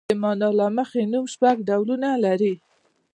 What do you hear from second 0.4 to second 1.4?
له مخې نوم